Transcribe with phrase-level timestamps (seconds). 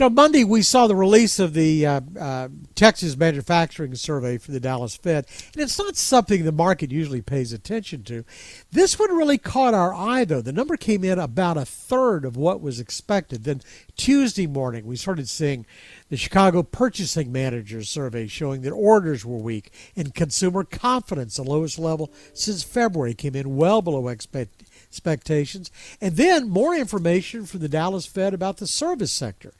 [0.00, 4.58] Now, Monday, we saw the release of the uh, uh, Texas Manufacturing Survey for the
[4.58, 8.24] Dallas Fed, and it's not something the market usually pays attention to.
[8.72, 10.40] This one really caught our eye, though.
[10.40, 13.44] The number came in about a third of what was expected.
[13.44, 13.60] Then
[13.96, 15.64] Tuesday morning, we started seeing
[16.10, 21.78] the Chicago Purchasing Managers Survey showing that orders were weak and consumer confidence, the lowest
[21.78, 24.64] level since February, came in well below expect-
[24.94, 25.72] expectations.
[26.00, 29.52] And then more information from the Dallas Fed about the service sector.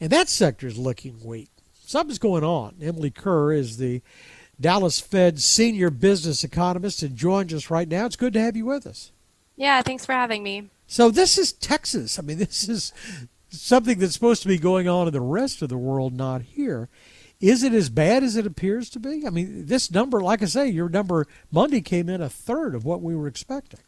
[0.00, 1.48] And that sector is looking weak.
[1.86, 2.74] Something's going on.
[2.82, 4.02] Emily Kerr is the
[4.60, 8.04] Dallas Fed senior business economist and joins us right now.
[8.04, 9.12] It's good to have you with us.
[9.56, 10.68] Yeah, thanks for having me.
[10.86, 12.18] So, this is Texas.
[12.18, 12.92] I mean, this is
[13.48, 16.88] something that's supposed to be going on in the rest of the world, not here.
[17.40, 19.26] Is it as bad as it appears to be?
[19.26, 22.84] I mean, this number, like I say, your number Monday came in a third of
[22.84, 23.80] what we were expecting.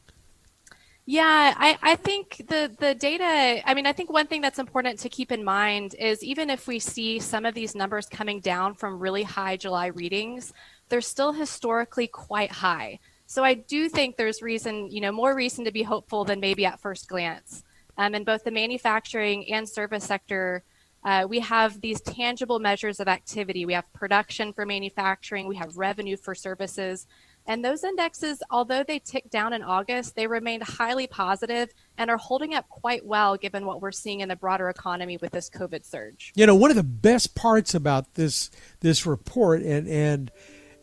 [1.10, 4.98] Yeah, I, I think the, the data, I mean, I think one thing that's important
[4.98, 8.74] to keep in mind is even if we see some of these numbers coming down
[8.74, 10.52] from really high July readings,
[10.90, 12.98] they're still historically quite high.
[13.24, 16.66] So I do think there's reason, you know, more reason to be hopeful than maybe
[16.66, 17.62] at first glance.
[17.96, 20.62] Um, in both the manufacturing and service sector,
[21.04, 23.64] uh, we have these tangible measures of activity.
[23.64, 27.06] We have production for manufacturing, we have revenue for services,
[27.48, 32.18] and those indexes, although they ticked down in August, they remained highly positive and are
[32.18, 35.82] holding up quite well given what we're seeing in the broader economy with this COVID
[35.86, 36.32] surge.
[36.36, 40.30] You know, one of the best parts about this this report and and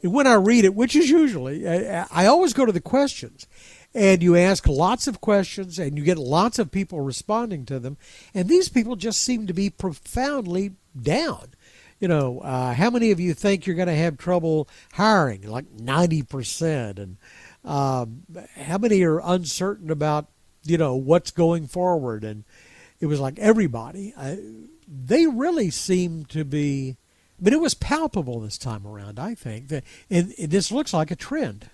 [0.02, 3.45] when I read it, which is usually I, I always go to the questions
[3.93, 7.97] and you ask lots of questions and you get lots of people responding to them
[8.33, 11.53] and these people just seem to be profoundly down
[12.00, 15.48] you know, uh, how many of you think you're going to have trouble hiring?
[15.48, 17.00] Like 90%.
[17.00, 17.18] And
[17.64, 18.24] um,
[18.56, 20.28] how many are uncertain about,
[20.64, 22.23] you know, what's going forward?
[22.23, 22.44] And
[23.00, 24.14] it was like everybody.
[24.18, 24.40] I,
[24.88, 26.98] they really seemed to be,
[27.40, 29.70] but it was palpable this time around, I think.
[29.70, 31.70] That, and, and this looks like a trend.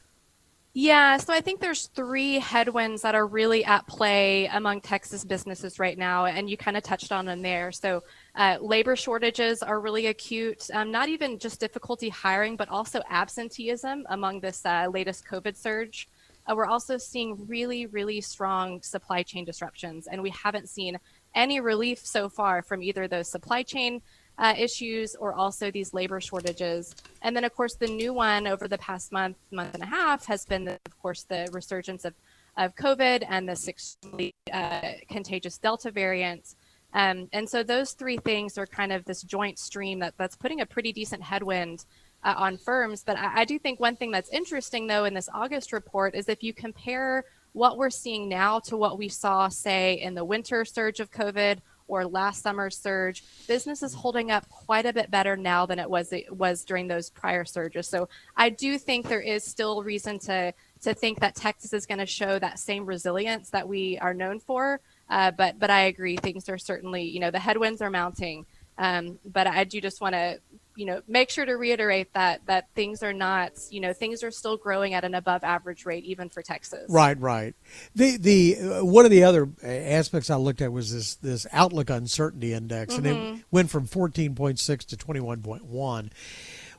[0.73, 5.79] Yeah, so I think there's three headwinds that are really at play among Texas businesses
[5.79, 7.73] right now, and you kind of touched on them there.
[7.73, 8.03] So
[8.35, 14.05] uh, labor shortages are really acute, um, not even just difficulty hiring, but also absenteeism
[14.09, 16.07] among this uh, latest COVID surge.
[16.49, 20.97] Uh, we're also seeing really, really strong supply chain disruptions, and we haven't seen
[21.35, 24.01] any relief so far from either those supply chain
[24.37, 26.95] uh, issues or also these labor shortages.
[27.21, 30.25] And then, of course, the new one over the past month, month and a half
[30.25, 32.13] has been, the, of course, the resurgence of,
[32.57, 36.55] of COVID and the extremely uh, contagious Delta variant.
[36.93, 40.61] Um, and so those three things are kind of this joint stream that, that's putting
[40.61, 41.85] a pretty decent headwind
[42.23, 43.03] uh, on firms.
[43.05, 46.27] But I, I do think one thing that's interesting, though, in this August report is
[46.27, 50.65] if you compare what we're seeing now to what we saw, say, in the winter
[50.65, 51.59] surge of COVID
[51.91, 55.89] or last summer's surge, business is holding up quite a bit better now than it
[55.89, 57.87] was it was during those prior surges.
[57.87, 58.07] So
[58.37, 60.53] I do think there is still reason to
[60.83, 64.39] to think that Texas is going to show that same resilience that we are known
[64.39, 64.79] for.
[65.09, 68.45] Uh, but but I agree, things are certainly you know the headwinds are mounting.
[68.77, 70.39] Um, but I do just want to
[70.75, 74.31] you know make sure to reiterate that that things are not you know things are
[74.31, 76.85] still growing at an above average rate even for Texas.
[76.89, 77.55] Right, right.
[77.95, 81.89] The the uh, one of the other aspects I looked at was this this outlook
[81.89, 83.05] uncertainty index, mm-hmm.
[83.05, 83.41] and it mm-hmm.
[83.51, 86.11] went from fourteen point six to twenty one point one,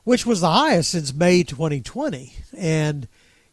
[0.03, 2.33] which was the highest since May twenty twenty.
[2.57, 3.07] And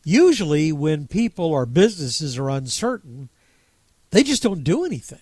[0.05, 3.29] usually, when people or businesses are uncertain,
[4.11, 5.19] they just don't do anything.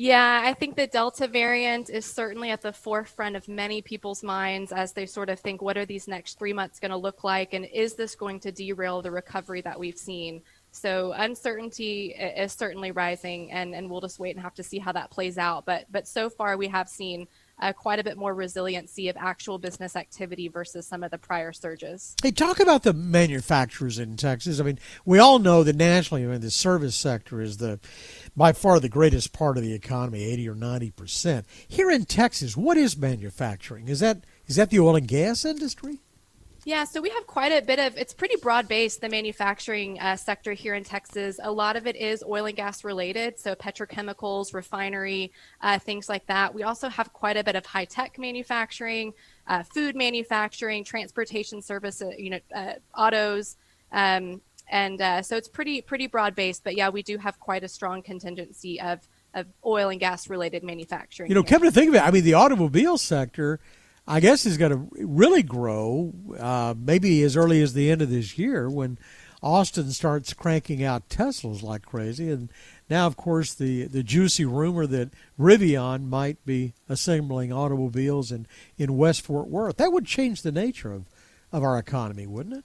[0.00, 4.72] Yeah, I think the Delta variant is certainly at the forefront of many people's minds
[4.72, 7.52] as they sort of think, what are these next three months going to look like?
[7.52, 10.40] And is this going to derail the recovery that we've seen?
[10.72, 14.92] So uncertainty is certainly rising, and, and we'll just wait and have to see how
[14.92, 15.66] that plays out.
[15.66, 17.26] But but so far, we have seen
[17.60, 21.52] uh, quite a bit more resiliency of actual business activity versus some of the prior
[21.52, 22.14] surges.
[22.22, 24.60] Hey, talk about the manufacturers in Texas.
[24.60, 27.80] I mean, we all know that nationally, I mean, the service sector is the
[28.36, 31.46] by far the greatest part of the economy, eighty or ninety percent.
[31.68, 33.88] Here in Texas, what is manufacturing?
[33.88, 36.00] Is that is that the oil and gas industry?
[36.66, 40.14] Yeah, so we have quite a bit of it's pretty broad based the manufacturing uh,
[40.16, 41.40] sector here in Texas.
[41.42, 45.32] A lot of it is oil and gas related, so petrochemicals, refinery,
[45.62, 46.54] uh, things like that.
[46.54, 49.14] We also have quite a bit of high tech manufacturing,
[49.46, 53.56] uh, food manufacturing, transportation services, you know, uh, autos,
[53.90, 56.64] um, and uh, so it's pretty pretty broad based.
[56.64, 60.64] But yeah, we do have quite a strong contingency of of oil and gas related
[60.64, 61.28] manufacturing.
[61.28, 61.58] You know, here.
[61.58, 63.60] come to think of it, I mean, the automobile sector
[64.10, 68.10] I guess is going to really grow uh, maybe as early as the end of
[68.10, 68.98] this year when
[69.40, 72.50] Austin starts cranking out Teslas like crazy, and
[72.90, 78.96] Now, of course, the, the juicy rumor that Rivian might be assembling automobiles in, in
[78.96, 79.76] West Fort Worth.
[79.76, 81.04] That would change the nature of,
[81.52, 82.64] of our economy, wouldn't it?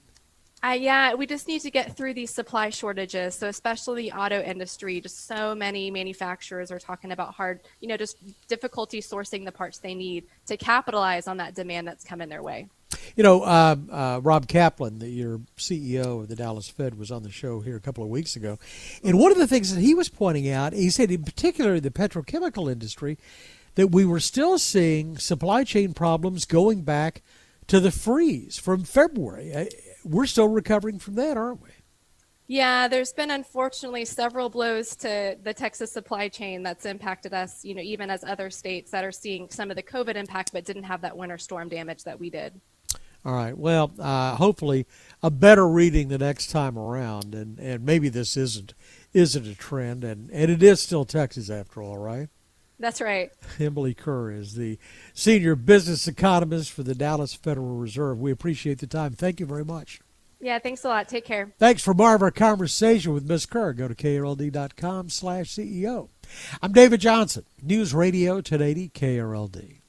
[0.65, 3.35] Uh, yeah, we just need to get through these supply shortages.
[3.35, 7.97] So, especially the auto industry, just so many manufacturers are talking about hard, you know,
[7.97, 8.17] just
[8.47, 12.67] difficulty sourcing the parts they need to capitalize on that demand that's coming their way.
[13.15, 17.21] You know, uh, uh, Rob Kaplan, the, your CEO of the Dallas Fed, was on
[17.21, 18.57] the show here a couple of weeks ago.
[19.03, 21.91] And one of the things that he was pointing out, he said, in particular, the
[21.91, 23.19] petrochemical industry,
[23.75, 27.21] that we were still seeing supply chain problems going back
[27.67, 29.69] to the freeze from February.
[30.05, 31.69] We're still recovering from that, aren't we?
[32.47, 37.73] Yeah, there's been unfortunately several blows to the Texas supply chain that's impacted us, you
[37.73, 40.83] know, even as other states that are seeing some of the COVID impact but didn't
[40.83, 42.61] have that winter storm damage that we did.
[43.25, 43.57] All right.
[43.57, 44.85] Well, uh, hopefully
[45.23, 48.75] a better reading the next time around, and, and maybe this isn't
[49.13, 52.29] isn't a trend, and, and it is still Texas after all, right?
[52.79, 53.31] That's right.
[53.59, 54.77] Emily Kerr is the
[55.13, 58.19] senior business economist for the Dallas Federal Reserve.
[58.19, 59.13] We appreciate the time.
[59.13, 60.01] Thank you very much.
[60.41, 61.07] Yeah, thanks a lot.
[61.07, 61.53] Take care.
[61.57, 63.45] Thanks for more of our conversation with Ms.
[63.45, 63.73] Kerr.
[63.73, 66.09] Go to krld.com slash CEO.
[66.61, 69.79] I'm David Johnson, News Radio 1080 KRLD.